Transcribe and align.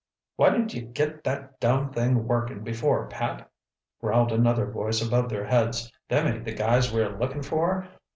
"Why 0.35 0.49
didn't 0.49 0.73
ye 0.73 0.81
get 0.81 1.23
that 1.25 1.59
dum 1.59 1.91
thing 1.93 2.27
workin' 2.27 2.63
before, 2.63 3.05
Pat?" 3.07 3.47
growled 4.01 4.31
another 4.31 4.65
voice 4.65 4.99
above 4.99 5.29
their 5.29 5.45
heads. 5.45 5.91
"Them 6.09 6.25
ain't 6.25 6.43
the 6.43 6.55
guys 6.55 6.91
we're 6.91 7.15
lookin' 7.19 7.43
for. 7.43 7.87